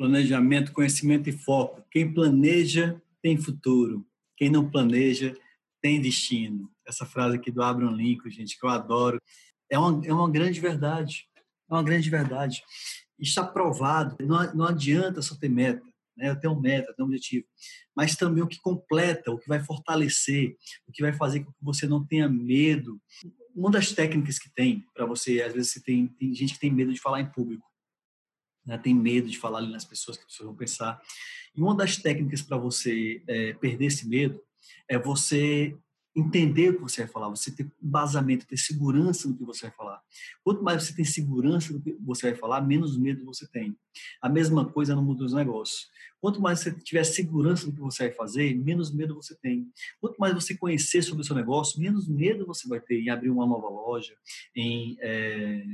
Planejamento, 0.00 0.72
conhecimento 0.72 1.28
e 1.28 1.32
foco. 1.32 1.84
Quem 1.90 2.10
planeja 2.10 2.98
tem 3.20 3.36
futuro. 3.36 4.02
Quem 4.34 4.48
não 4.48 4.70
planeja 4.70 5.36
tem 5.82 6.00
destino. 6.00 6.70
Essa 6.86 7.04
frase 7.04 7.36
aqui 7.36 7.50
do 7.50 7.62
Abraham 7.62 7.94
Lincoln, 7.94 8.30
gente, 8.30 8.58
que 8.58 8.64
eu 8.64 8.70
adoro. 8.70 9.20
É 9.68 9.78
uma, 9.78 10.06
é 10.06 10.10
uma 10.10 10.30
grande 10.30 10.58
verdade. 10.58 11.28
É 11.70 11.74
uma 11.74 11.82
grande 11.82 12.08
verdade. 12.08 12.62
Está 13.18 13.44
provado. 13.46 14.16
Não, 14.26 14.54
não 14.54 14.64
adianta 14.64 15.20
só 15.20 15.36
ter 15.36 15.50
meta. 15.50 15.84
Né? 16.16 16.30
Eu 16.30 16.40
tenho 16.40 16.58
meta, 16.58 16.94
tenho 16.94 17.06
um 17.06 17.10
objetivo. 17.10 17.44
Mas 17.94 18.16
também 18.16 18.42
o 18.42 18.48
que 18.48 18.58
completa, 18.58 19.30
o 19.30 19.38
que 19.38 19.48
vai 19.48 19.62
fortalecer, 19.62 20.56
o 20.88 20.92
que 20.92 21.02
vai 21.02 21.12
fazer 21.12 21.44
com 21.44 21.52
que 21.52 21.62
você 21.62 21.86
não 21.86 22.02
tenha 22.06 22.26
medo. 22.26 22.98
Uma 23.54 23.70
das 23.70 23.92
técnicas 23.92 24.38
que 24.38 24.48
tem 24.48 24.82
para 24.94 25.04
você, 25.04 25.42
às 25.42 25.52
vezes 25.52 25.72
você 25.72 25.82
tem, 25.82 26.06
tem 26.06 26.32
gente 26.32 26.54
que 26.54 26.60
tem 26.60 26.72
medo 26.72 26.90
de 26.90 27.00
falar 27.02 27.20
em 27.20 27.30
público. 27.30 27.69
Né? 28.64 28.78
Tem 28.78 28.94
medo 28.94 29.28
de 29.28 29.38
falar 29.38 29.58
ali 29.58 29.70
nas 29.70 29.84
pessoas 29.84 30.16
que 30.16 30.24
as 30.24 30.30
pessoas 30.30 30.48
vão 30.48 30.56
pensar. 30.56 31.00
E 31.54 31.60
uma 31.60 31.74
das 31.74 31.96
técnicas 31.96 32.42
para 32.42 32.56
você 32.56 33.22
é, 33.26 33.52
perder 33.54 33.86
esse 33.86 34.08
medo 34.08 34.40
é 34.88 34.98
você 34.98 35.76
entender 36.14 36.70
o 36.70 36.76
que 36.76 36.82
você 36.82 37.02
vai 37.02 37.12
falar, 37.12 37.28
você 37.28 37.50
ter 37.50 37.70
embasamento, 37.82 38.46
ter 38.46 38.56
segurança 38.56 39.28
no 39.28 39.36
que 39.36 39.44
você 39.44 39.66
vai 39.66 39.76
falar. 39.76 40.02
Quanto 40.42 40.62
mais 40.62 40.82
você 40.82 40.94
tem 40.94 41.04
segurança 41.04 41.72
do 41.72 41.80
que 41.80 41.96
você 42.00 42.30
vai 42.30 42.38
falar, 42.38 42.60
menos 42.62 42.98
medo 42.98 43.24
você 43.24 43.46
tem. 43.46 43.76
A 44.20 44.28
mesma 44.28 44.64
coisa 44.64 44.94
no 44.94 45.02
mundo 45.02 45.18
dos 45.18 45.32
negócios. 45.32 45.88
Quanto 46.20 46.40
mais 46.40 46.60
você 46.60 46.72
tiver 46.72 47.04
segurança 47.04 47.66
do 47.66 47.72
que 47.72 47.80
você 47.80 48.08
vai 48.08 48.12
fazer, 48.12 48.54
menos 48.54 48.92
medo 48.92 49.14
você 49.14 49.34
tem. 49.36 49.68
Quanto 50.00 50.18
mais 50.18 50.34
você 50.34 50.54
conhecer 50.54 51.02
sobre 51.02 51.22
o 51.22 51.24
seu 51.24 51.34
negócio, 51.34 51.80
menos 51.80 52.06
medo 52.08 52.46
você 52.46 52.68
vai 52.68 52.80
ter 52.80 53.00
em 53.00 53.08
abrir 53.08 53.30
uma 53.30 53.46
nova 53.46 53.68
loja, 53.68 54.14
em, 54.54 54.96
é, 55.00 55.64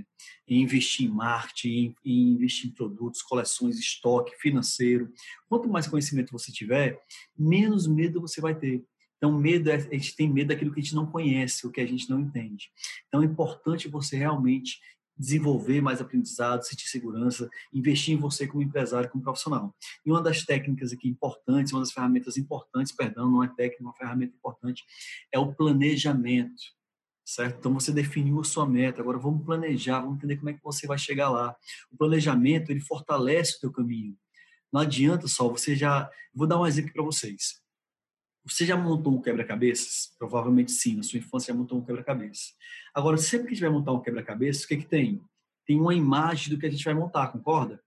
em 0.47 0.63
investir 0.63 1.07
em 1.07 1.11
marketing, 1.11 1.69
em, 1.69 1.97
em 2.05 2.33
investir 2.35 2.71
em 2.71 2.75
produtos, 2.75 3.23
coleções, 3.23 3.79
estoque, 3.79 4.37
financeiro. 4.39 5.13
Quanto 5.49 5.69
mais 5.69 5.89
conhecimento 5.89 6.33
você 6.33 6.53
tiver, 6.53 7.01
menos 7.37 7.87
medo 7.87 8.21
você 8.21 8.41
vai 8.41 8.55
ter. 8.55 8.85
Então, 9.17 9.33
medo 9.33 9.71
é, 9.71 9.77
a 9.77 9.79
gente 9.79 10.15
tem 10.15 10.31
medo 10.31 10.49
daquilo 10.49 10.73
que 10.73 10.81
a 10.81 10.83
gente 10.83 10.95
não 10.95 11.07
conhece, 11.07 11.67
o 11.67 11.71
que 11.71 11.81
a 11.81 11.87
gente 11.87 12.09
não 12.11 12.21
entende. 12.21 12.71
Então, 13.09 13.23
é 13.23 13.25
importante 13.25 13.89
você 13.89 14.17
realmente 14.17 14.79
desenvolver 15.19 15.81
mais 15.81 16.01
aprendizado, 16.01 16.63
sentir 16.63 16.89
segurança, 16.89 17.49
investir 17.73 18.15
em 18.15 18.19
você 18.19 18.47
como 18.47 18.63
empresário, 18.63 19.11
como 19.11 19.25
profissional. 19.25 19.75
E 20.05 20.11
uma 20.11 20.23
das 20.23 20.45
técnicas 20.45 20.93
aqui 20.93 21.09
importantes, 21.09 21.73
uma 21.73 21.81
das 21.81 21.93
ferramentas 21.93 22.37
importantes, 22.37 22.93
perdão, 22.93 23.31
não 23.31 23.43
é 23.43 23.49
técnica, 23.49 23.83
é 23.83 23.87
uma 23.87 23.95
ferramenta 23.95 24.35
importante, 24.37 24.85
é 25.33 25.39
o 25.39 25.55
planejamento, 25.55 26.63
certo? 27.25 27.59
Então 27.59 27.73
você 27.73 27.91
definiu 27.93 28.41
a 28.41 28.45
sua 28.45 28.67
meta, 28.69 29.01
agora 29.01 29.19
vamos 29.19 29.45
planejar, 29.45 30.01
vamos 30.01 30.19
entender 30.19 30.37
como 30.37 30.51
é 30.51 30.53
que 30.53 30.63
você 30.63 30.87
vai 30.87 30.99
chegar 30.99 31.31
lá. 31.31 31.57
O 31.91 31.97
planejamento, 31.97 32.71
ele 32.71 32.81
fortalece 32.81 33.57
o 33.57 33.61
teu 33.61 33.73
caminho. 33.73 34.17
Não 34.71 34.83
adianta 34.83 35.27
só, 35.27 35.49
você 35.49 35.75
já... 35.75 36.11
Vou 36.35 36.47
dar 36.47 36.61
um 36.61 36.67
exemplo 36.67 36.93
para 36.93 37.03
vocês. 37.03 37.63
Você 38.47 38.65
já 38.65 38.77
montou 38.77 39.13
um 39.13 39.21
quebra-cabeças? 39.21 40.15
Provavelmente 40.19 40.71
sim, 40.71 40.97
na 40.97 41.03
sua 41.03 41.19
infância 41.19 41.53
já 41.53 41.59
montou 41.59 41.79
um 41.79 41.85
quebra-cabeças. 41.85 42.55
Agora, 42.95 43.17
sempre 43.17 43.49
que 43.49 43.53
a 43.53 43.55
gente 43.57 43.65
vai 43.65 43.73
montar 43.73 43.93
um 43.93 44.01
quebra-cabeças, 44.01 44.63
o 44.63 44.69
que, 44.69 44.77
que 44.77 44.87
tem? 44.87 45.21
Tem 45.67 45.81
uma 45.81 45.95
imagem 45.95 46.55
do 46.55 46.59
que 46.59 46.67
a 46.67 46.71
gente 46.71 46.85
vai 46.85 46.95
montar, 46.95 47.29
concorda? 47.29 47.83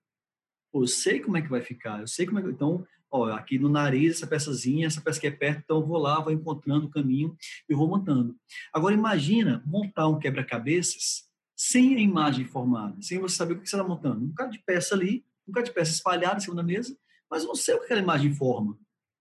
Pô, 0.69 0.83
eu 0.83 0.87
sei 0.87 1.21
como 1.21 1.37
é 1.37 1.41
que 1.41 1.49
vai 1.49 1.61
ficar, 1.61 2.01
eu 2.01 2.07
sei 2.07 2.25
como 2.25 2.39
é 2.39 2.41
que... 2.41 2.49
Então, 2.49 2.85
ó, 3.09 3.31
aqui 3.31 3.57
no 3.57 3.69
nariz, 3.69 4.17
essa 4.17 4.27
peçazinha, 4.27 4.85
essa 4.85 4.99
peça 4.99 5.19
que 5.19 5.27
é 5.27 5.31
perto, 5.31 5.61
então 5.63 5.77
eu 5.77 5.87
vou 5.87 5.97
lá, 5.97 6.19
vou 6.19 6.33
encontrando 6.33 6.87
o 6.87 6.91
caminho 6.91 7.35
e 7.67 7.73
vou 7.73 7.87
montando. 7.87 8.35
Agora, 8.73 8.93
imagina 8.93 9.63
montar 9.65 10.09
um 10.09 10.19
quebra-cabeças 10.19 11.23
sem 11.55 11.95
a 11.95 11.99
imagem 11.99 12.45
formada, 12.45 13.01
sem 13.01 13.17
você 13.17 13.35
saber 13.35 13.53
o 13.53 13.61
que 13.61 13.69
você 13.69 13.75
está 13.77 13.87
montando. 13.87 14.23
Um 14.23 14.27
bocado 14.27 14.51
de 14.51 14.59
peça 14.59 14.93
ali, 14.93 15.25
um 15.47 15.51
bocado 15.51 15.67
de 15.67 15.73
peça 15.73 15.91
espalhada 15.91 16.37
em 16.37 16.41
cima 16.41 16.55
da 16.55 16.63
mesa, 16.63 16.97
mas 17.31 17.43
eu 17.43 17.47
não 17.47 17.55
sei 17.55 17.75
o 17.75 17.79
que 17.79 17.85
aquela 17.85 18.01
imagem 18.01 18.33
forma. 18.33 18.77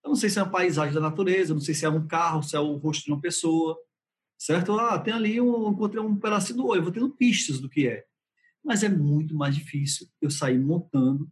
Eu 0.09 0.13
não 0.13 0.15
sei 0.15 0.27
se 0.27 0.39
é 0.39 0.41
uma 0.41 0.49
paisagem 0.49 0.91
da 0.91 0.99
natureza, 0.99 1.53
não 1.53 1.61
sei 1.61 1.75
se 1.75 1.85
é 1.85 1.89
um 1.89 2.07
carro, 2.07 2.41
se 2.41 2.55
é 2.55 2.59
o 2.59 2.77
rosto 2.77 3.05
de 3.05 3.11
uma 3.11 3.21
pessoa, 3.21 3.77
certo? 4.39 4.73
Ah, 4.73 4.97
tem 4.97 5.13
ali 5.13 5.39
um, 5.39 5.69
encontrei 5.69 6.01
um 6.01 6.15
pedacinho 6.15 6.57
do 6.57 6.65
olho, 6.65 6.81
vou 6.81 6.91
tendo 6.91 7.11
pistas 7.11 7.59
do 7.59 7.69
que 7.69 7.87
é. 7.87 8.03
Mas 8.65 8.81
é 8.81 8.89
muito 8.89 9.35
mais 9.35 9.53
difícil 9.53 10.07
eu 10.19 10.31
sair 10.31 10.57
montando 10.57 11.31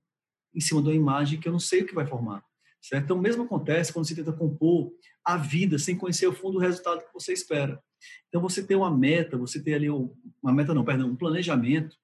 em 0.53 0.59
cima 0.59 0.79
de 0.79 0.89
uma 0.89 0.95
imagem 0.95 1.39
que 1.39 1.47
eu 1.47 1.51
não 1.51 1.59
sei 1.59 1.81
o 1.81 1.87
que 1.87 1.95
vai 1.95 2.05
formar, 2.05 2.43
certo? 2.79 3.05
Então, 3.05 3.17
o 3.17 3.21
mesmo 3.21 3.41
acontece 3.41 3.91
quando 3.91 4.07
você 4.07 4.13
tenta 4.13 4.31
compor 4.31 4.91
a 5.25 5.37
vida 5.37 5.79
sem 5.79 5.97
conhecer 5.97 6.27
o 6.27 6.33
fundo 6.33 6.53
do 6.53 6.59
resultado 6.59 6.99
que 6.99 7.11
você 7.11 7.33
espera. 7.33 7.81
Então, 8.27 8.39
você 8.39 8.63
tem 8.63 8.77
uma 8.77 8.95
meta, 8.95 9.39
você 9.39 9.59
tem 9.59 9.73
ali 9.73 9.89
uma 9.89 10.53
meta 10.53 10.71
não, 10.75 10.85
perdão, 10.85 11.09
um 11.09 11.15
planejamento 11.15 11.97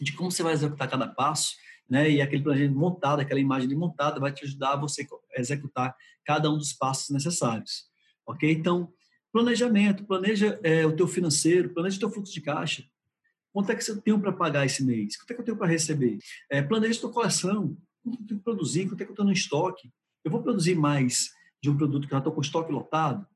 de 0.00 0.12
como 0.12 0.30
você 0.30 0.44
vai 0.44 0.52
executar 0.52 0.88
cada 0.88 1.08
passo, 1.08 1.56
né? 1.88 2.10
E 2.10 2.20
aquele 2.20 2.42
planejamento 2.42 2.78
montado, 2.78 3.20
aquela 3.20 3.40
imagem 3.40 3.74
montada 3.74 4.20
vai 4.20 4.32
te 4.32 4.44
ajudar 4.44 4.72
a 4.72 4.76
você 4.76 5.06
executar 5.36 5.94
cada 6.24 6.50
um 6.50 6.58
dos 6.58 6.72
passos 6.72 7.10
necessários, 7.10 7.84
ok? 8.26 8.50
Então, 8.50 8.92
planejamento, 9.32 10.04
planeja 10.04 10.58
é, 10.62 10.84
o 10.84 10.94
teu 10.94 11.06
financeiro, 11.06 11.70
planeja 11.70 11.96
o 11.96 12.00
teu 12.00 12.10
fluxo 12.10 12.32
de 12.32 12.40
caixa. 12.40 12.84
Quanto 13.52 13.70
é 13.70 13.74
que 13.74 13.90
eu 13.90 14.00
tenho 14.00 14.20
para 14.20 14.32
pagar 14.32 14.66
esse 14.66 14.84
mês? 14.84 15.16
Quanto 15.16 15.30
é 15.30 15.34
que 15.34 15.40
eu 15.40 15.44
tenho 15.44 15.56
para 15.56 15.66
receber? 15.66 16.18
É, 16.50 16.60
planeja 16.60 16.98
a 16.98 17.00
tua 17.02 17.12
coleção. 17.12 17.76
Quanto 18.02 18.20
eu 18.20 18.26
tenho 18.26 18.38
que 18.38 18.44
produzir? 18.44 18.88
Quanto 18.88 19.00
é 19.00 19.04
que 19.04 19.10
eu 19.10 19.14
estou 19.14 19.24
no 19.24 19.32
estoque? 19.32 19.90
Eu 20.24 20.30
vou 20.30 20.42
produzir 20.42 20.74
mais 20.74 21.30
de 21.62 21.70
um 21.70 21.76
produto 21.76 22.06
que 22.06 22.10
já 22.10 22.18
estou 22.18 22.32
com 22.32 22.40
o 22.40 22.42
estoque 22.42 22.72
lotado? 22.72 23.26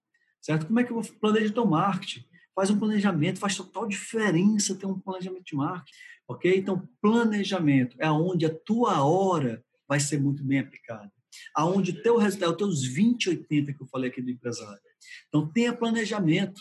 Certo? 0.41 0.67
Como 0.67 0.79
é 0.79 0.85
que 0.85 0.93
eu 0.93 1.01
vou 1.01 1.13
planejar 1.21 1.51
o 1.51 1.55
teu 1.55 1.67
marketing? 1.67 2.25
Faz 2.55 2.71
um 2.71 2.79
planejamento, 2.79 3.39
faz 3.39 3.57
total 3.57 3.87
diferença 3.87 4.75
ter 4.75 4.87
um 4.87 4.99
planejamento 4.99 5.45
de 5.45 5.57
marketing. 5.57 5.99
Ok? 6.29 6.57
Então, 6.57 6.89
planejamento 7.01 7.97
é 7.99 8.11
onde 8.11 8.47
a 8.47 8.55
tua 8.55 9.05
hora 9.05 9.65
vai 9.89 9.99
ser 9.99 10.21
muito 10.21 10.45
bem 10.45 10.61
aplicada. 10.61 11.11
Aonde 11.55 11.93
o 11.93 12.03
teu 12.03 12.17
resultado, 12.17 12.53
os 12.53 12.57
teus 12.57 12.85
20, 12.85 13.31
80 13.31 13.73
que 13.73 13.83
eu 13.83 13.87
falei 13.87 14.11
aqui 14.11 14.23
do 14.23 14.31
empresário. 14.31 14.81
Então, 15.29 15.51
tenha 15.51 15.73
planejamento. 15.73 16.61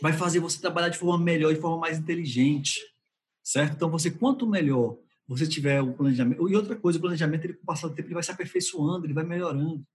Vai 0.00 0.12
fazer 0.12 0.38
você 0.38 0.60
trabalhar 0.60 0.90
de 0.90 0.98
forma 0.98 1.22
melhor, 1.22 1.52
de 1.52 1.60
forma 1.60 1.78
mais 1.78 1.98
inteligente. 1.98 2.80
Certo? 3.42 3.74
Então, 3.74 3.90
você, 3.90 4.10
quanto 4.10 4.46
melhor 4.46 4.96
você 5.28 5.46
tiver 5.46 5.82
o 5.82 5.92
planejamento. 5.92 6.48
E 6.48 6.56
outra 6.56 6.74
coisa, 6.74 6.98
o 6.98 7.02
planejamento, 7.02 7.44
ele, 7.44 7.52
com 7.52 7.62
o 7.62 7.66
passar 7.66 7.88
do 7.88 7.94
tempo, 7.94 8.08
ele 8.08 8.14
vai 8.14 8.22
se 8.22 8.30
aperfeiçoando, 8.30 9.04
ele 9.04 9.12
vai 9.12 9.24
melhorando. 9.24 9.86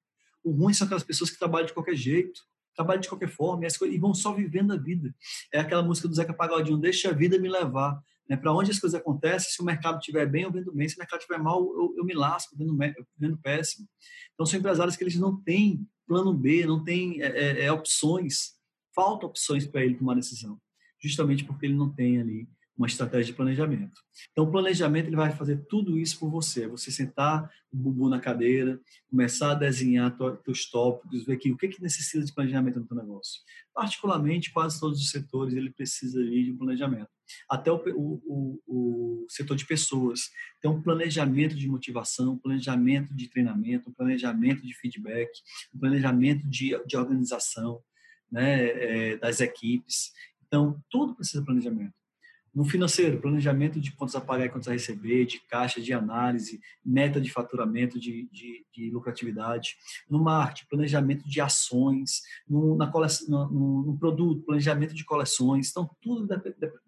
O 0.44 0.52
ruim 0.52 0.74
são 0.74 0.85
aquelas 0.85 1.03
pessoas 1.03 1.31
que 1.31 1.40
trabalham 1.40 1.66
de 1.66 1.74
qualquer 1.74 1.96
jeito, 1.96 2.41
trabalham 2.75 3.01
de 3.01 3.09
qualquer 3.09 3.29
forma, 3.29 3.66
e, 3.66 3.78
coisas, 3.78 3.95
e 3.95 4.00
vão 4.00 4.13
só 4.13 4.34
vivendo 4.34 4.73
a 4.73 4.78
vida. 4.78 5.13
É 5.51 5.59
aquela 5.59 5.84
música 5.84 6.07
do 6.07 6.16
Zeca 6.16 6.34
Pagodinho, 6.34 6.78
deixa 6.78 7.09
a 7.09 7.13
vida 7.13 7.39
me 7.39 7.50
levar. 7.50 8.01
Né? 8.29 8.38
Para 8.38 8.53
onde 8.53 8.72
as 8.72 8.79
coisas 8.79 9.00
acontecem, 9.00 9.51
se 9.51 9.61
o 9.61 9.66
mercado 9.66 10.00
estiver 10.00 10.25
bem, 10.25 10.44
eu 10.44 10.51
vendo 10.51 10.72
bem, 10.73 10.88
se 10.88 10.95
o 10.95 11.00
mercado 11.00 11.19
estiver 11.19 11.39
mal, 11.39 11.61
eu, 11.61 11.94
eu 11.97 12.06
me 12.06 12.13
lasco, 12.13 12.56
vendo, 12.57 12.75
vendo 13.17 13.38
péssimo. 13.38 13.88
Então, 14.34 14.45
são 14.45 14.59
empresários 14.59 14.95
que 14.95 15.03
eles 15.03 15.16
não 15.16 15.35
têm 15.41 15.88
plano 16.07 16.34
B, 16.34 16.66
não 16.66 16.84
têm 16.84 17.22
é, 17.22 17.28
é, 17.28 17.66
é 17.66 17.72
opções, 17.72 18.53
falta 18.94 19.25
opções 19.25 19.66
para 19.66 19.84
ele 19.84 19.95
tomar 19.95 20.16
decisão, 20.16 20.59
justamente 21.01 21.44
porque 21.44 21.66
ele 21.66 21.75
não 21.75 21.90
tem 21.90 22.19
ali 22.19 22.47
uma 22.75 22.88
estratégia 22.88 23.25
de 23.25 23.34
planejamento. 23.34 24.01
Então, 24.31 24.45
o 24.45 24.51
planejamento 24.51 25.07
ele 25.07 25.16
vai 25.16 25.31
fazer 25.31 25.63
tudo 25.69 25.97
isso 25.97 26.19
por 26.19 26.29
você. 26.29 26.67
Você 26.67 26.91
sentar 26.91 27.50
o 27.72 27.78
bubu 27.78 28.09
na 28.09 28.19
cadeira, 28.19 28.79
começar 29.09 29.51
a 29.51 29.56
desenhar 29.56 30.16
seus 30.44 30.69
tópicos, 30.69 31.25
ver 31.25 31.34
aqui 31.34 31.51
o 31.51 31.57
que, 31.57 31.67
que 31.67 31.81
necessita 31.81 32.25
de 32.25 32.34
planejamento 32.34 32.79
no 32.79 32.88
seu 32.88 32.97
negócio. 32.97 33.41
Particularmente, 33.73 34.51
quase 34.51 34.79
todos 34.79 35.00
os 35.00 35.09
setores 35.09 35.56
ele 35.56 35.72
precisa 35.72 36.23
de 36.23 36.51
um 36.51 36.57
planejamento. 36.57 37.09
Até 37.50 37.72
o, 37.72 37.81
o, 37.95 38.61
o, 38.67 39.25
setor 39.29 39.55
de 39.55 39.66
pessoas. 39.66 40.29
Tem 40.61 40.69
um 40.69 40.81
planejamento 40.81 41.55
de 41.55 41.67
motivação, 41.67 42.34
um 42.34 42.38
planejamento 42.38 43.13
de 43.13 43.29
treinamento, 43.29 43.90
um 43.90 43.94
planejamento 43.94 44.66
de 44.66 44.73
feedback, 44.73 45.29
um 45.73 45.79
planejamento 45.79 46.47
de, 46.47 46.78
de 46.85 46.97
organização 46.97 47.81
né, 48.31 49.11
é, 49.11 49.17
das 49.17 49.40
equipes. 49.40 50.11
Então, 50.45 50.79
tudo 50.90 51.16
precisa 51.16 51.40
de 51.40 51.45
planejamento. 51.45 52.03
No 52.53 52.64
financeiro, 52.64 53.19
planejamento 53.19 53.80
de 53.80 53.91
contas 53.91 54.16
a 54.16 54.22
pagar 54.22 54.46
e 54.46 54.50
contas 54.50 54.68
a 54.68 54.74
receber, 54.74 55.25
de 55.25 55.40
caixa, 55.40 55.81
de 55.81 55.91
análise, 55.91 56.62
meta 56.86 57.19
de 57.19 57.31
faturamento, 57.31 58.00
de, 58.00 58.29
de, 58.32 58.64
de 58.72 58.91
lucratividade. 58.91 59.76
No 60.08 60.23
marketing, 60.23 60.67
planejamento 60.70 61.28
de 61.28 61.41
ações. 61.41 62.22
No, 62.47 62.76
na 62.76 62.85
coleção, 62.91 63.50
no, 63.50 63.84
no, 63.84 63.97
produto, 63.97 64.46
planejamento 64.46 64.94
de 64.94 65.03
coleções. 65.03 65.70
Então, 65.72 65.90
tudo 66.00 66.28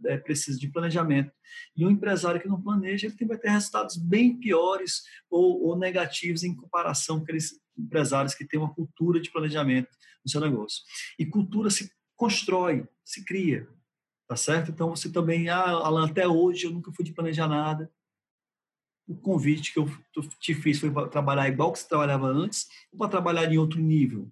é, 0.06 0.18
precisa 0.18 0.60
de 0.60 0.68
planejamento. 0.68 1.32
E 1.76 1.84
um 1.84 1.90
empresário 1.90 2.40
que 2.40 2.48
não 2.48 2.62
planeja, 2.62 3.08
ele 3.08 3.28
vai 3.28 3.38
ter 3.38 3.50
resultados 3.50 3.98
bem 3.98 4.38
piores 4.38 5.02
ou, 5.30 5.64
ou 5.64 5.78
negativos 5.78 6.44
em 6.44 6.56
comparação 6.56 7.18
com 7.18 7.24
aqueles 7.24 7.60
empresários 7.78 8.36
que 8.36 8.46
têm 8.46 8.60
uma 8.60 8.74
cultura 8.74 9.20
de 9.20 9.32
planejamento 9.32 9.90
no 10.24 10.30
seu 10.30 10.42
negócio. 10.42 10.84
E 11.18 11.26
cultura 11.26 11.70
se 11.72 11.92
constrói, 12.16 12.88
se 13.04 13.26
cria. 13.26 13.68
Tá 14.28 14.36
certo? 14.36 14.72
Então 14.72 14.90
você 14.90 15.12
também, 15.12 15.50
ah, 15.50 15.70
Alan, 15.70 16.06
até 16.06 16.28
hoje 16.28 16.66
eu 16.66 16.72
nunca 16.72 16.92
fui 16.92 17.06
de 17.06 17.14
planejar 17.14 17.48
nada. 17.48 17.92
O 19.08 19.16
convite 19.16 19.72
que 19.72 19.80
eu 19.80 19.88
te 20.40 20.56
fiz 20.56 20.80
foi 20.80 20.92
para 20.92 21.08
trabalhar 21.08 21.48
igual 21.48 21.72
que 21.72 21.80
você 21.80 21.88
trabalhava 21.88 22.28
antes 22.28 22.68
ou 22.92 22.98
para 22.98 23.10
trabalhar 23.10 23.52
em 23.52 23.58
outro 23.58 23.80
nível, 23.80 24.32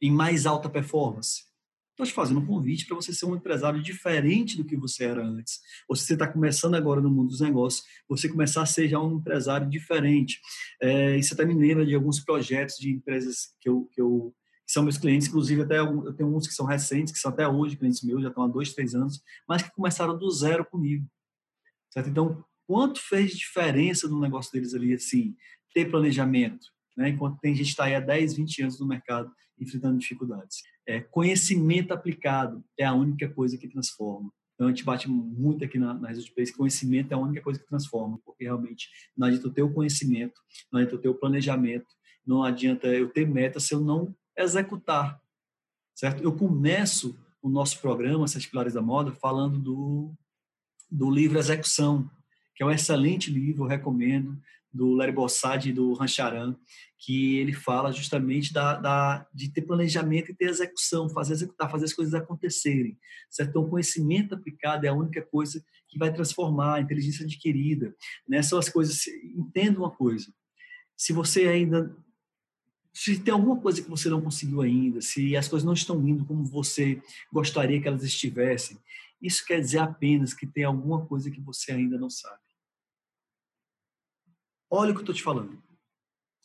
em 0.00 0.10
mais 0.10 0.44
alta 0.44 0.68
performance. 0.68 1.48
Estou 1.92 2.06
te 2.06 2.12
fazendo 2.12 2.40
um 2.40 2.46
convite 2.46 2.86
para 2.86 2.96
você 2.96 3.12
ser 3.12 3.26
um 3.26 3.36
empresário 3.36 3.82
diferente 3.82 4.56
do 4.56 4.64
que 4.64 4.76
você 4.76 5.04
era 5.04 5.22
antes. 5.22 5.60
Ou 5.88 5.94
se 5.94 6.04
você 6.04 6.14
está 6.14 6.26
começando 6.26 6.74
agora 6.74 7.00
no 7.00 7.10
mundo 7.10 7.28
dos 7.28 7.40
negócios, 7.40 7.84
você 8.08 8.26
começar 8.28 8.62
a 8.62 8.66
ser 8.66 8.88
já 8.88 8.98
um 8.98 9.18
empresário 9.18 9.68
diferente. 9.68 10.40
É, 10.80 11.16
e 11.18 11.22
você 11.22 11.34
também 11.34 11.54
me 11.54 11.66
lembra 11.66 11.84
de 11.84 11.94
alguns 11.94 12.20
projetos 12.20 12.76
de 12.76 12.90
empresas 12.90 13.54
que 13.60 13.68
eu, 13.68 13.84
que 13.92 14.00
eu 14.00 14.34
que 14.70 14.74
são 14.74 14.84
meus 14.84 14.96
clientes, 14.96 15.26
inclusive 15.26 15.62
até 15.62 15.80
eu 15.80 16.12
tenho 16.12 16.32
uns 16.32 16.46
que 16.46 16.54
são 16.54 16.64
recentes, 16.64 17.12
que 17.12 17.18
são 17.18 17.32
até 17.32 17.46
hoje 17.46 17.76
clientes 17.76 18.02
meus, 18.02 18.22
já 18.22 18.28
estão 18.28 18.44
há 18.44 18.46
dois, 18.46 18.72
três 18.72 18.94
anos, 18.94 19.20
mas 19.48 19.62
que 19.62 19.70
começaram 19.72 20.16
do 20.16 20.30
zero 20.30 20.64
comigo. 20.64 21.04
Certo? 21.92 22.08
Então, 22.08 22.44
quanto 22.68 23.00
fez 23.00 23.32
diferença 23.32 24.06
no 24.06 24.20
negócio 24.20 24.52
deles 24.52 24.72
ali, 24.72 24.94
assim, 24.94 25.34
ter 25.74 25.90
planejamento, 25.90 26.68
né? 26.96 27.08
enquanto 27.08 27.40
tem 27.40 27.52
gente 27.52 27.66
que 27.66 27.70
está 27.72 27.86
aí 27.86 27.96
há 27.96 28.00
10, 28.00 28.36
20 28.36 28.62
anos 28.62 28.78
no 28.78 28.86
mercado 28.86 29.32
enfrentando 29.58 29.98
dificuldades. 29.98 30.58
É, 30.86 31.00
conhecimento 31.00 31.92
aplicado 31.92 32.64
é 32.78 32.84
a 32.84 32.94
única 32.94 33.28
coisa 33.28 33.58
que 33.58 33.66
transforma. 33.66 34.32
Então, 34.54 34.68
a 34.68 34.70
gente 34.70 34.84
bate 34.84 35.08
muito 35.08 35.64
aqui 35.64 35.80
na, 35.80 35.94
na 35.94 36.08
Result 36.08 36.32
Place, 36.32 36.56
conhecimento 36.56 37.10
é 37.10 37.14
a 37.16 37.18
única 37.18 37.42
coisa 37.42 37.58
que 37.58 37.66
transforma, 37.66 38.20
porque 38.24 38.44
realmente 38.44 38.88
não 39.16 39.26
adianta 39.26 39.48
eu 39.48 39.52
ter 39.52 39.62
o 39.62 39.72
conhecimento, 39.72 40.40
não 40.72 40.78
adianta 40.78 40.94
eu 40.94 41.00
ter 41.00 41.08
o 41.08 41.14
planejamento, 41.14 41.88
não 42.24 42.44
adianta 42.44 42.86
eu 42.86 43.08
ter 43.08 43.26
meta 43.26 43.58
se 43.58 43.74
eu 43.74 43.80
não 43.80 44.14
executar, 44.42 45.20
certo? 45.94 46.22
Eu 46.22 46.36
começo 46.36 47.18
o 47.42 47.48
nosso 47.48 47.80
programa, 47.80 48.28
Sete 48.28 48.48
Pilares 48.48 48.74
da 48.74 48.82
Moda, 48.82 49.12
falando 49.12 49.58
do, 49.58 50.14
do 50.90 51.10
livro 51.10 51.38
Execução, 51.38 52.10
que 52.54 52.62
é 52.62 52.66
um 52.66 52.70
excelente 52.70 53.30
livro, 53.30 53.64
eu 53.64 53.68
recomendo, 53.68 54.38
do 54.72 54.92
Larry 54.92 55.12
Bossad 55.12 55.68
e 55.68 55.72
do 55.72 55.92
Rancharan, 55.94 56.56
que 56.98 57.36
ele 57.38 57.52
fala 57.52 57.92
justamente 57.92 58.52
da, 58.52 58.76
da, 58.76 59.26
de 59.34 59.50
ter 59.50 59.62
planejamento 59.62 60.30
e 60.30 60.34
ter 60.34 60.48
execução, 60.48 61.08
fazer 61.08 61.32
executar, 61.32 61.70
fazer 61.70 61.86
as 61.86 61.92
coisas 61.92 62.14
acontecerem. 62.14 62.96
Certo? 63.28 63.50
Então, 63.50 63.68
conhecimento 63.68 64.34
aplicado 64.34 64.86
é 64.86 64.88
a 64.88 64.94
única 64.94 65.22
coisa 65.22 65.64
que 65.88 65.98
vai 65.98 66.12
transformar 66.12 66.76
a 66.76 66.80
inteligência 66.80 67.24
adquirida. 67.24 67.94
Né? 68.28 68.42
São 68.42 68.58
as 68.58 68.68
coisas. 68.68 69.06
Entenda 69.34 69.78
uma 69.78 69.90
coisa: 69.90 70.32
se 70.96 71.12
você 71.12 71.48
ainda. 71.48 71.94
Se 72.92 73.18
tem 73.20 73.32
alguma 73.32 73.60
coisa 73.60 73.80
que 73.80 73.88
você 73.88 74.08
não 74.08 74.20
conseguiu 74.20 74.62
ainda, 74.62 75.00
se 75.00 75.36
as 75.36 75.46
coisas 75.46 75.64
não 75.64 75.72
estão 75.72 76.06
indo 76.06 76.24
como 76.24 76.44
você 76.44 77.00
gostaria 77.32 77.80
que 77.80 77.86
elas 77.86 78.02
estivessem, 78.02 78.78
isso 79.22 79.44
quer 79.44 79.60
dizer 79.60 79.78
apenas 79.78 80.34
que 80.34 80.46
tem 80.46 80.64
alguma 80.64 81.06
coisa 81.06 81.30
que 81.30 81.40
você 81.40 81.72
ainda 81.72 81.98
não 81.98 82.10
sabe. 82.10 82.40
Olha 84.70 84.90
o 84.90 84.94
que 84.94 84.98
eu 84.98 85.02
estou 85.02 85.14
te 85.14 85.22
falando. 85.22 85.62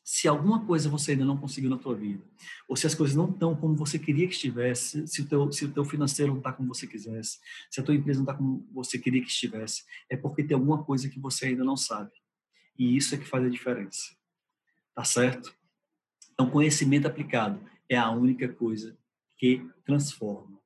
Se 0.03 0.27
alguma 0.27 0.63
coisa 0.63 0.87
você 0.87 1.11
ainda 1.11 1.25
não 1.25 1.37
conseguiu 1.37 1.69
na 1.69 1.79
tua 1.79 1.95
vida, 1.95 2.23
ou 2.67 2.75
se 2.75 2.85
as 2.85 2.93
coisas 2.93 3.15
não 3.15 3.29
estão 3.31 3.55
como 3.55 3.75
você 3.75 3.97
queria 3.97 4.27
que 4.27 4.35
estivesse, 4.35 5.07
se 5.07 5.21
o 5.21 5.27
teu, 5.27 5.51
se 5.51 5.65
o 5.65 5.71
teu 5.71 5.83
financeiro 5.83 6.31
não 6.31 6.37
está 6.37 6.53
como 6.53 6.67
você 6.67 6.85
quisesse, 6.85 7.39
se 7.71 7.79
a 7.79 7.83
tua 7.83 7.95
empresa 7.95 8.19
não 8.19 8.23
está 8.25 8.35
como 8.35 8.67
você 8.71 8.99
queria 8.99 9.21
que 9.21 9.29
estivesse, 9.29 9.83
é 10.07 10.15
porque 10.15 10.43
tem 10.43 10.53
alguma 10.53 10.83
coisa 10.83 11.09
que 11.09 11.19
você 11.19 11.47
ainda 11.47 11.63
não 11.63 11.75
sabe. 11.75 12.11
E 12.77 12.95
isso 12.95 13.15
é 13.15 13.17
que 13.17 13.25
faz 13.25 13.45
a 13.45 13.49
diferença. 13.49 14.15
Tá 14.93 15.03
certo? 15.03 15.55
Então, 16.35 16.51
conhecimento 16.51 17.07
aplicado 17.07 17.59
é 17.89 17.97
a 17.97 18.11
única 18.11 18.47
coisa 18.47 18.97
que 19.37 19.65
transforma. 19.85 20.59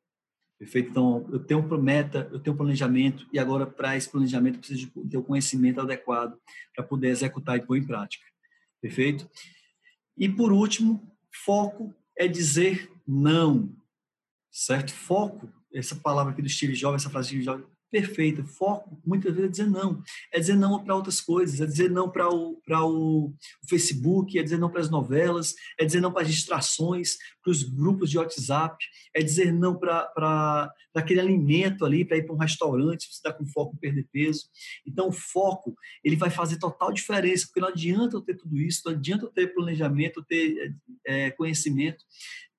Perfeito? 0.58 0.90
Então, 0.90 1.28
eu 1.32 1.40
tenho 1.40 1.62
uma 1.62 1.78
meta, 1.78 2.28
eu 2.34 2.40
tenho 2.40 2.54
um 2.54 2.58
planejamento, 2.58 3.26
e 3.32 3.40
agora, 3.40 3.66
para 3.66 3.96
esse 3.96 4.10
planejamento, 4.10 4.56
eu 4.56 4.60
preciso 4.60 4.92
ter 5.10 5.18
o 5.18 5.22
um 5.22 5.24
conhecimento 5.24 5.80
adequado 5.80 6.38
para 6.76 6.84
poder 6.84 7.10
executar 7.10 7.58
e 7.58 7.62
pôr 7.62 7.78
em 7.78 7.86
prática. 7.86 8.26
Perfeito? 8.82 9.30
E, 10.18 10.28
por 10.28 10.52
último, 10.52 11.16
foco 11.46 11.96
é 12.18 12.28
dizer 12.28 12.92
não. 13.08 13.74
Certo? 14.52 14.92
Foco, 14.92 15.50
essa 15.74 15.96
palavra 15.96 16.34
aqui 16.34 16.42
do 16.42 16.50
Steve 16.50 16.74
Jobs, 16.74 17.02
essa 17.02 17.12
frase 17.12 17.28
do 17.28 17.42
Steve 17.42 17.46
Jobs, 17.46 17.79
perfeita. 17.92 18.44
Foco, 18.44 19.00
muitas 19.06 19.34
vezes, 19.34 19.48
é 19.48 19.52
dizer 19.52 19.70
não. 19.70 20.02
É 20.32 20.40
dizer 20.40 20.56
não 20.56 20.84
para 20.84 20.96
outras 20.96 21.20
coisas, 21.20 21.60
é 21.60 21.66
dizer 21.66 21.90
não 21.90 22.10
para 22.10 22.30
o, 22.30 22.60
o 22.68 23.34
Facebook, 23.68 24.38
é 24.38 24.44
dizer 24.44 24.58
não 24.58 24.70
para 24.70 24.82
as 24.82 24.90
novelas, 24.90 25.54
é 25.80 25.86
dizer 25.86 26.02
não 26.02 26.12
para 26.12 26.24
as 26.24 26.30
distrações, 26.30 27.18
para 27.44 27.52
os 27.52 27.64
grupos 27.64 28.10
de 28.10 28.18
WhatsApp, 28.18 28.78
é 29.16 29.22
dizer 29.22 29.52
não 29.52 29.78
para 29.78 30.72
aquele 30.94 31.20
alimento 31.20 31.86
ali, 31.86 32.06
para 32.06 32.18
ir 32.18 32.26
para 32.26 32.36
um 32.36 32.40
restaurante, 32.40 33.06
se 33.06 33.12
está 33.12 33.34
com 33.34 33.46
foco 33.46 33.76
em 33.76 33.80
perder 33.80 34.08
peso. 34.12 34.46
Então, 34.86 35.08
o 35.08 35.12
foco, 35.12 35.76
ele 36.04 36.16
vai 36.16 36.30
fazer 36.30 36.58
total 36.58 36.92
diferença, 36.92 37.46
porque 37.46 37.62
não 37.62 37.70
adianta 37.70 38.18
eu 38.18 38.22
ter 38.22 38.36
tudo 38.36 38.58
isso, 38.58 38.82
não 38.86 38.94
adianta 38.94 39.26
eu 39.26 39.32
ter 39.32 39.54
planejamento, 39.54 40.24
ter 40.24 40.76
é, 41.06 41.32
conhecimento, 41.32 42.04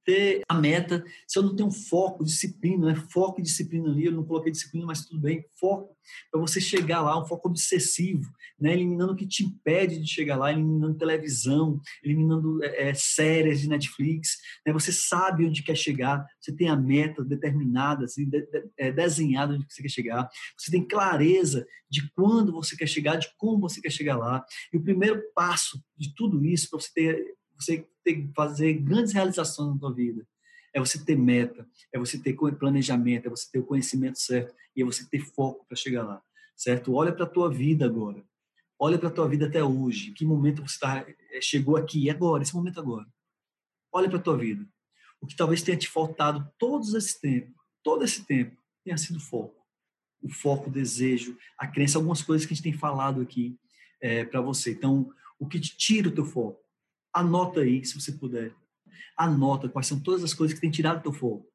ter 0.04 0.42
a 0.48 0.54
meta, 0.54 1.04
se 1.26 1.38
eu 1.38 1.42
não 1.42 1.54
tenho 1.54 1.70
foco, 1.70 2.24
disciplina, 2.24 2.86
né? 2.86 2.94
foco 3.10 3.40
e 3.40 3.42
disciplina 3.42 3.90
ali, 3.90 4.06
eu 4.06 4.12
não 4.12 4.24
coloquei 4.24 4.50
disciplina, 4.50 4.86
mas 4.86 5.04
tudo 5.04 5.20
bem, 5.20 5.44
foco, 5.58 5.96
para 6.30 6.40
você 6.40 6.60
chegar 6.60 7.02
lá, 7.02 7.20
um 7.20 7.26
foco 7.26 7.48
obsessivo, 7.48 8.30
né? 8.58 8.72
eliminando 8.72 9.12
o 9.12 9.16
que 9.16 9.26
te 9.26 9.44
impede 9.44 9.98
de 10.00 10.08
chegar 10.08 10.36
lá, 10.36 10.52
eliminando 10.52 10.98
televisão, 10.98 11.80
eliminando 12.02 12.62
é, 12.64 12.88
é, 12.88 12.94
séries 12.94 13.60
de 13.60 13.68
Netflix, 13.68 14.38
né? 14.66 14.72
você 14.72 14.92
sabe 14.92 15.46
onde 15.46 15.62
quer 15.62 15.76
chegar, 15.76 16.26
você 16.40 16.52
tem 16.52 16.68
a 16.68 16.76
meta 16.76 17.22
determinada, 17.22 18.04
assim, 18.04 18.28
de, 18.28 18.42
de, 18.42 18.64
é, 18.78 18.90
desenhada 18.90 19.54
onde 19.54 19.66
você 19.68 19.82
quer 19.82 19.90
chegar, 19.90 20.28
você 20.56 20.70
tem 20.70 20.86
clareza 20.86 21.66
de 21.88 22.10
quando 22.12 22.52
você 22.52 22.76
quer 22.76 22.86
chegar, 22.86 23.16
de 23.16 23.28
como 23.36 23.60
você 23.60 23.80
quer 23.80 23.90
chegar 23.90 24.16
lá, 24.16 24.44
e 24.72 24.76
o 24.76 24.82
primeiro 24.82 25.22
passo 25.34 25.82
de 25.96 26.14
tudo 26.14 26.44
isso, 26.44 26.70
para 26.70 26.80
você 26.80 26.90
ter 26.92 27.40
você 27.60 27.86
ter 28.04 28.30
fazer 28.34 28.74
grandes 28.74 29.12
realizações 29.12 29.74
na 29.74 29.78
tua 29.78 29.92
vida. 29.92 30.26
É 30.72 30.78
você 30.78 31.04
ter 31.04 31.16
meta, 31.16 31.66
é 31.92 31.98
você 31.98 32.18
ter 32.18 32.36
planejamento, 32.58 33.26
é 33.26 33.30
você 33.30 33.48
ter 33.50 33.58
o 33.58 33.66
conhecimento 33.66 34.18
certo 34.18 34.54
e 34.76 34.82
é 34.82 34.84
você 34.84 35.08
ter 35.08 35.20
foco 35.20 35.66
para 35.66 35.76
chegar 35.76 36.04
lá, 36.04 36.22
certo? 36.56 36.94
Olha 36.94 37.12
para 37.12 37.24
a 37.24 37.28
tua 37.28 37.50
vida 37.50 37.84
agora. 37.84 38.24
Olha 38.78 38.98
para 38.98 39.08
a 39.08 39.12
tua 39.12 39.28
vida 39.28 39.46
até 39.46 39.62
hoje. 39.62 40.12
Que 40.12 40.24
momento 40.24 40.62
você 40.62 40.78
tá, 40.78 41.04
é, 41.32 41.40
chegou 41.40 41.76
aqui, 41.76 42.08
agora, 42.08 42.42
esse 42.42 42.54
momento 42.54 42.80
agora. 42.80 43.06
Olha 43.92 44.08
para 44.08 44.18
a 44.18 44.22
tua 44.22 44.38
vida. 44.38 44.66
O 45.20 45.26
que 45.26 45.36
talvez 45.36 45.62
tenha 45.62 45.76
te 45.76 45.88
faltado 45.88 46.50
todo 46.58 46.96
esse 46.96 47.20
tempo, 47.20 47.52
todo 47.82 48.04
esse 48.04 48.24
tempo, 48.24 48.56
tenha 48.82 48.96
sido 48.96 49.20
foco. 49.20 49.60
O 50.22 50.30
foco, 50.30 50.70
o 50.70 50.72
desejo, 50.72 51.36
a 51.58 51.66
crença, 51.66 51.98
algumas 51.98 52.22
coisas 52.22 52.46
que 52.46 52.54
a 52.54 52.56
gente 52.56 52.64
tem 52.64 52.72
falado 52.72 53.20
aqui 53.20 53.58
é, 54.00 54.24
para 54.24 54.40
você. 54.40 54.70
Então, 54.70 55.12
o 55.38 55.46
que 55.46 55.60
te 55.60 55.76
tira 55.76 56.08
o 56.08 56.12
teu 56.12 56.24
foco? 56.24 56.62
Anota 57.12 57.60
aí, 57.60 57.84
se 57.84 58.00
você 58.00 58.12
puder. 58.12 58.54
Anota 59.16 59.68
quais 59.68 59.86
são 59.86 60.00
todas 60.00 60.24
as 60.24 60.34
coisas 60.34 60.54
que 60.54 60.60
tem 60.60 60.70
tirado 60.70 61.02
teu 61.02 61.12
foco. 61.12 61.46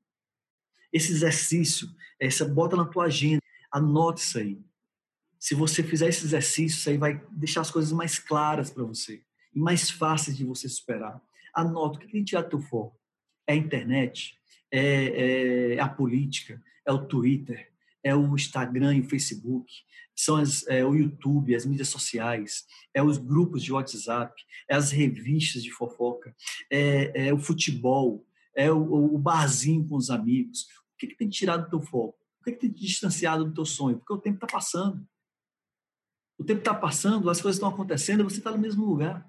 Esse 0.91 1.11
exercício, 1.11 1.89
essa 2.19 2.45
bota 2.45 2.75
na 2.75 2.85
tua 2.85 3.05
agenda, 3.05 3.41
anota 3.71 4.21
isso 4.21 4.37
aí. 4.37 4.61
Se 5.39 5.53
você 5.53 5.83
fizer 5.83 6.07
esse 6.07 6.25
exercício, 6.25 6.77
isso 6.77 6.89
aí 6.89 6.97
vai 6.97 7.21
deixar 7.31 7.61
as 7.61 7.71
coisas 7.71 7.91
mais 7.91 8.17
claras 8.17 8.69
para 8.69 8.83
você 8.83 9.21
e 9.53 9.59
mais 9.59 9.89
fáceis 9.89 10.37
de 10.37 10.43
você 10.45 10.67
superar. 10.67 11.21
Anota 11.53 11.97
o 11.97 12.01
que 12.01 12.11
tem 12.11 12.23
tirado 12.23 12.49
teu 12.49 12.59
foco. 12.59 12.99
É 13.47 13.53
a 13.53 13.55
internet, 13.55 14.37
é, 14.71 15.75
é 15.75 15.79
a 15.79 15.87
política, 15.87 16.61
é 16.85 16.91
o 16.91 17.05
Twitter, 17.05 17.71
é 18.05 18.15
o 18.15 18.35
Instagram 18.35 18.95
e 18.95 19.01
o 19.01 19.09
Facebook, 19.09 19.73
são 20.15 20.35
as, 20.37 20.65
é, 20.67 20.85
o 20.85 20.95
YouTube, 20.95 21.55
as 21.55 21.65
mídias 21.65 21.89
sociais, 21.89 22.65
é 22.93 23.03
os 23.03 23.17
grupos 23.17 23.63
de 23.63 23.73
WhatsApp, 23.73 24.31
é 24.69 24.75
as 24.75 24.91
revistas 24.91 25.63
de 25.63 25.71
fofoca, 25.71 26.33
é, 26.71 27.29
é 27.29 27.33
o 27.33 27.39
futebol, 27.39 28.23
é 28.55 28.71
o, 28.71 29.15
o, 29.15 29.17
barzinho 29.17 29.85
com 29.85 29.95
os 29.95 30.11
amigos. 30.11 30.61
O 30.61 30.97
que, 30.99 31.07
que 31.07 31.17
tem 31.17 31.27
tirado 31.27 31.65
do 31.65 31.69
teu 31.71 31.81
foco? 31.81 32.17
O 32.39 32.43
que, 32.45 32.51
que 32.51 32.59
tem 32.59 32.71
te 32.71 32.85
distanciado 32.85 33.43
do 33.43 33.53
teu 33.53 33.65
sonho? 33.65 33.97
Porque 33.97 34.13
o 34.13 34.19
tempo 34.19 34.37
está 34.37 34.47
passando. 34.47 35.05
O 36.37 36.43
tempo 36.43 36.59
está 36.59 36.73
passando, 36.73 37.29
as 37.29 37.41
coisas 37.41 37.57
estão 37.57 37.69
acontecendo 37.69 38.23
você 38.23 38.37
está 38.37 38.51
no 38.51 38.59
mesmo 38.59 38.85
lugar. 38.85 39.27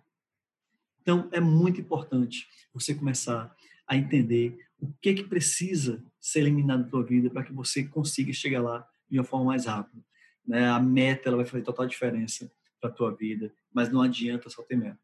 Então, 1.00 1.28
é 1.32 1.40
muito 1.40 1.80
importante 1.80 2.46
você 2.74 2.94
começar 2.94 3.56
a 3.86 3.96
entender 3.96 4.65
o 4.78 4.92
que, 5.00 5.14
que 5.14 5.24
precisa 5.24 6.02
ser 6.20 6.40
eliminado 6.40 6.84
da 6.84 6.90
tua 6.90 7.02
vida 7.02 7.30
para 7.30 7.42
que 7.42 7.52
você 7.52 7.84
consiga 7.84 8.32
chegar 8.32 8.62
lá 8.62 8.86
de 9.08 9.18
uma 9.18 9.24
forma 9.24 9.46
mais 9.46 9.66
rápida 9.66 10.02
né? 10.46 10.68
A 10.68 10.78
meta 10.78 11.28
ela 11.28 11.36
vai 11.36 11.46
fazer 11.46 11.64
total 11.64 11.86
diferença 11.86 12.50
para 12.80 12.90
a 12.90 12.92
tua 12.92 13.14
vida, 13.14 13.52
mas 13.72 13.90
não 13.90 14.00
adianta 14.00 14.48
só 14.48 14.62
ter 14.62 14.76
meta, 14.76 15.00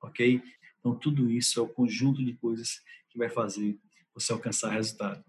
ok? 0.00 0.42
Então 0.78 0.94
tudo 0.94 1.30
isso 1.30 1.60
é 1.60 1.62
o 1.62 1.68
conjunto 1.68 2.24
de 2.24 2.32
coisas 2.34 2.80
que 3.10 3.18
vai 3.18 3.28
fazer 3.28 3.78
você 4.14 4.32
alcançar 4.32 4.70
resultado. 4.70 5.22